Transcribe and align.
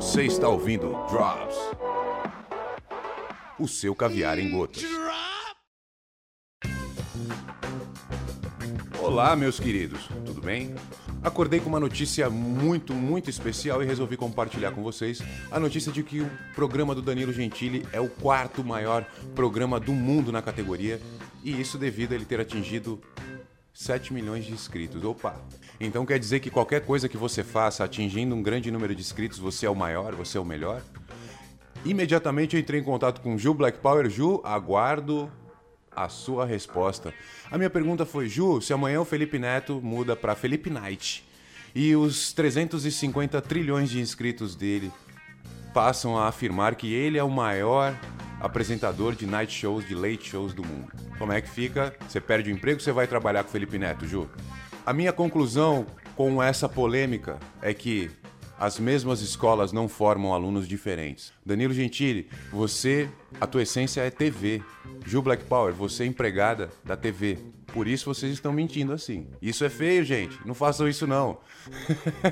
Você 0.00 0.22
está 0.22 0.48
ouvindo 0.48 0.92
Drops. 1.10 1.58
O 3.58 3.68
seu 3.68 3.94
caviar 3.94 4.38
em 4.38 4.50
gotas. 4.50 4.82
Olá, 8.98 9.36
meus 9.36 9.60
queridos, 9.60 10.08
tudo 10.24 10.40
bem? 10.40 10.74
Acordei 11.22 11.60
com 11.60 11.68
uma 11.68 11.78
notícia 11.78 12.30
muito, 12.30 12.94
muito 12.94 13.28
especial 13.28 13.82
e 13.82 13.86
resolvi 13.86 14.16
compartilhar 14.16 14.72
com 14.72 14.82
vocês 14.82 15.20
a 15.50 15.60
notícia 15.60 15.92
de 15.92 16.02
que 16.02 16.22
o 16.22 16.30
programa 16.54 16.94
do 16.94 17.02
Danilo 17.02 17.30
Gentili 17.30 17.86
é 17.92 18.00
o 18.00 18.08
quarto 18.08 18.64
maior 18.64 19.04
programa 19.34 19.78
do 19.78 19.92
mundo 19.92 20.32
na 20.32 20.40
categoria 20.40 20.98
e 21.44 21.60
isso 21.60 21.76
devido 21.76 22.12
a 22.12 22.14
ele 22.14 22.24
ter 22.24 22.40
atingido 22.40 22.98
7 23.74 24.14
milhões 24.14 24.46
de 24.46 24.52
inscritos. 24.52 25.04
Opa! 25.04 25.36
Então 25.80 26.04
quer 26.04 26.18
dizer 26.18 26.40
que 26.40 26.50
qualquer 26.50 26.84
coisa 26.84 27.08
que 27.08 27.16
você 27.16 27.42
faça 27.42 27.82
atingindo 27.82 28.34
um 28.34 28.42
grande 28.42 28.70
número 28.70 28.94
de 28.94 29.00
inscritos, 29.00 29.38
você 29.38 29.64
é 29.64 29.70
o 29.70 29.74
maior, 29.74 30.14
você 30.14 30.36
é 30.36 30.40
o 30.40 30.44
melhor? 30.44 30.82
Imediatamente 31.84 32.54
eu 32.54 32.60
entrei 32.60 32.80
em 32.80 32.84
contato 32.84 33.22
com 33.22 33.38
Ju 33.38 33.54
Black 33.54 33.78
Power. 33.78 34.10
Ju, 34.10 34.42
aguardo 34.44 35.32
a 35.90 36.08
sua 36.10 36.44
resposta. 36.44 37.14
A 37.50 37.56
minha 37.56 37.70
pergunta 37.70 38.04
foi: 38.04 38.28
Ju, 38.28 38.60
se 38.60 38.74
amanhã 38.74 39.00
o 39.00 39.06
Felipe 39.06 39.38
Neto 39.38 39.80
muda 39.82 40.14
para 40.14 40.34
Felipe 40.34 40.68
Knight 40.68 41.26
e 41.74 41.96
os 41.96 42.32
350 42.34 43.40
trilhões 43.40 43.88
de 43.88 44.00
inscritos 44.00 44.54
dele 44.54 44.92
passam 45.72 46.18
a 46.18 46.28
afirmar 46.28 46.74
que 46.74 46.92
ele 46.92 47.16
é 47.16 47.24
o 47.24 47.30
maior 47.30 47.98
apresentador 48.40 49.14
de 49.14 49.26
night 49.26 49.52
shows, 49.52 49.86
de 49.86 49.94
late 49.94 50.28
shows 50.28 50.52
do 50.52 50.64
mundo. 50.64 50.92
Como 51.18 51.32
é 51.32 51.40
que 51.40 51.48
fica? 51.48 51.94
Você 52.08 52.20
perde 52.20 52.50
o 52.50 52.52
emprego, 52.52 52.80
você 52.80 52.92
vai 52.92 53.06
trabalhar 53.06 53.42
com 53.44 53.48
o 53.48 53.52
Felipe 53.52 53.78
Neto, 53.78 54.06
Ju? 54.06 54.28
A 54.84 54.92
minha 54.92 55.12
conclusão 55.12 55.86
com 56.16 56.42
essa 56.42 56.68
polêmica 56.68 57.38
é 57.60 57.74
que 57.74 58.10
as 58.58 58.78
mesmas 58.78 59.20
escolas 59.20 59.72
não 59.72 59.88
formam 59.88 60.34
alunos 60.34 60.68
diferentes. 60.68 61.32
Danilo 61.44 61.72
Gentili, 61.72 62.28
você, 62.52 63.08
a 63.40 63.46
tua 63.46 63.62
essência 63.62 64.02
é 64.02 64.10
TV. 64.10 64.62
Ju 65.06 65.22
Black 65.22 65.44
Power, 65.44 65.72
você 65.72 66.04
é 66.04 66.06
empregada 66.06 66.68
da 66.84 66.96
TV. 66.96 67.38
Por 67.72 67.86
isso 67.86 68.12
vocês 68.12 68.32
estão 68.32 68.52
mentindo 68.52 68.92
assim. 68.92 69.28
Isso 69.40 69.64
é 69.64 69.70
feio, 69.70 70.04
gente. 70.04 70.38
Não 70.44 70.54
façam 70.54 70.88
isso 70.88 71.06
não. 71.06 71.38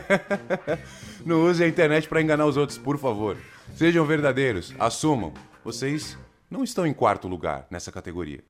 não 1.24 1.46
use 1.46 1.62
a 1.62 1.68
internet 1.68 2.08
para 2.08 2.20
enganar 2.20 2.46
os 2.46 2.56
outros, 2.56 2.76
por 2.76 2.98
favor. 2.98 3.36
Sejam 3.74 4.04
verdadeiros, 4.04 4.74
assumam. 4.78 5.32
Vocês 5.64 6.18
não 6.50 6.64
estão 6.64 6.86
em 6.86 6.92
quarto 6.92 7.28
lugar 7.28 7.66
nessa 7.70 7.92
categoria. 7.92 8.42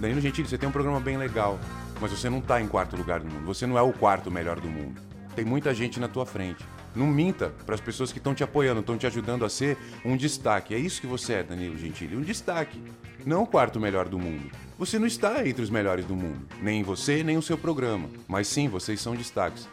Danilo 0.00 0.20
Gentili, 0.20 0.48
você 0.48 0.58
tem 0.58 0.68
um 0.68 0.72
programa 0.72 0.98
bem 0.98 1.16
legal, 1.16 1.60
mas 2.02 2.10
você 2.10 2.28
não 2.28 2.38
está 2.40 2.60
em 2.60 2.66
quarto 2.66 2.96
lugar 2.96 3.20
do 3.20 3.32
mundo. 3.32 3.46
Você 3.46 3.64
não 3.64 3.78
é 3.78 3.82
o 3.82 3.92
quarto 3.92 4.28
melhor 4.28 4.58
do 4.58 4.68
mundo. 4.68 5.00
Tem 5.36 5.44
muita 5.44 5.72
gente 5.72 6.00
na 6.00 6.08
tua 6.08 6.26
frente. 6.26 6.64
Não 6.96 7.06
minta 7.06 7.50
para 7.64 7.76
as 7.76 7.80
pessoas 7.80 8.10
que 8.10 8.18
estão 8.18 8.34
te 8.34 8.42
apoiando, 8.42 8.80
estão 8.80 8.98
te 8.98 9.06
ajudando 9.06 9.44
a 9.44 9.48
ser 9.48 9.78
um 10.04 10.16
destaque. 10.16 10.74
É 10.74 10.78
isso 10.78 11.00
que 11.00 11.06
você 11.06 11.34
é, 11.34 11.42
Danilo 11.44 11.78
Gentili, 11.78 12.16
um 12.16 12.20
destaque. 12.20 12.82
Não 13.24 13.44
o 13.44 13.46
quarto 13.46 13.78
melhor 13.78 14.08
do 14.08 14.18
mundo. 14.18 14.50
Você 14.76 14.98
não 14.98 15.06
está 15.06 15.46
entre 15.46 15.62
os 15.62 15.70
melhores 15.70 16.04
do 16.04 16.16
mundo, 16.16 16.44
nem 16.60 16.82
você, 16.82 17.22
nem 17.22 17.38
o 17.38 17.42
seu 17.42 17.56
programa. 17.56 18.10
Mas 18.26 18.48
sim, 18.48 18.68
vocês 18.68 19.00
são 19.00 19.14
destaques. 19.14 19.68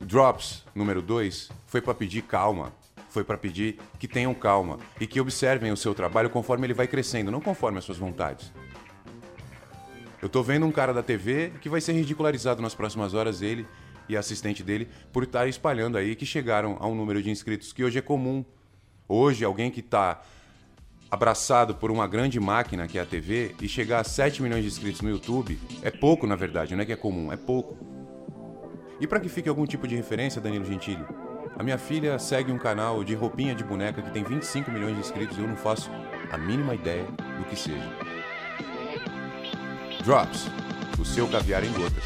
Drops 0.00 0.64
número 0.74 1.00
2 1.00 1.50
foi 1.68 1.80
para 1.80 1.94
pedir 1.94 2.22
calma. 2.22 2.72
Foi 3.10 3.22
para 3.22 3.38
pedir 3.38 3.78
que 4.00 4.08
tenham 4.08 4.34
calma 4.34 4.78
e 5.00 5.06
que 5.06 5.20
observem 5.20 5.70
o 5.70 5.76
seu 5.76 5.94
trabalho 5.94 6.28
conforme 6.28 6.66
ele 6.66 6.74
vai 6.74 6.88
crescendo, 6.88 7.30
não 7.30 7.40
conforme 7.40 7.78
as 7.78 7.84
suas 7.84 7.96
vontades. 7.96 8.52
Eu 10.26 10.28
tô 10.28 10.42
vendo 10.42 10.66
um 10.66 10.72
cara 10.72 10.92
da 10.92 11.04
TV 11.04 11.52
que 11.60 11.68
vai 11.68 11.80
ser 11.80 11.92
ridicularizado 11.92 12.60
nas 12.60 12.74
próximas 12.74 13.14
horas, 13.14 13.42
ele 13.42 13.64
e 14.08 14.16
a 14.16 14.18
assistente 14.18 14.60
dele, 14.60 14.88
por 15.12 15.22
estar 15.22 15.46
espalhando 15.46 15.96
aí 15.96 16.16
que 16.16 16.26
chegaram 16.26 16.76
a 16.80 16.88
um 16.88 16.96
número 16.96 17.22
de 17.22 17.30
inscritos 17.30 17.72
que 17.72 17.84
hoje 17.84 18.00
é 18.00 18.02
comum. 18.02 18.44
Hoje, 19.08 19.44
alguém 19.44 19.70
que 19.70 19.78
está 19.78 20.20
abraçado 21.08 21.76
por 21.76 21.92
uma 21.92 22.08
grande 22.08 22.40
máquina 22.40 22.88
que 22.88 22.98
é 22.98 23.02
a 23.02 23.06
TV 23.06 23.54
e 23.62 23.68
chegar 23.68 24.00
a 24.00 24.04
7 24.04 24.42
milhões 24.42 24.62
de 24.62 24.68
inscritos 24.68 25.00
no 25.00 25.10
YouTube 25.10 25.56
é 25.80 25.92
pouco, 25.92 26.26
na 26.26 26.34
verdade, 26.34 26.74
não 26.74 26.82
é 26.82 26.84
que 26.84 26.92
é 26.92 26.96
comum, 26.96 27.32
é 27.32 27.36
pouco. 27.36 27.78
E 28.98 29.06
para 29.06 29.20
que 29.20 29.28
fique 29.28 29.48
algum 29.48 29.64
tipo 29.64 29.86
de 29.86 29.94
referência, 29.94 30.40
Danilo 30.40 30.64
Gentili, 30.64 31.04
a 31.56 31.62
minha 31.62 31.78
filha 31.78 32.18
segue 32.18 32.50
um 32.50 32.58
canal 32.58 33.04
de 33.04 33.14
roupinha 33.14 33.54
de 33.54 33.62
boneca 33.62 34.02
que 34.02 34.10
tem 34.10 34.24
25 34.24 34.72
milhões 34.72 34.94
de 34.94 35.00
inscritos 35.02 35.38
e 35.38 35.40
eu 35.40 35.46
não 35.46 35.56
faço 35.56 35.88
a 36.32 36.36
mínima 36.36 36.74
ideia 36.74 37.04
do 37.04 37.44
que 37.44 37.54
seja. 37.54 38.05
Drops, 40.06 40.46
o 41.00 41.04
seu 41.04 41.26
caviar 41.26 41.64
em 41.64 41.72
gotas. 41.72 42.04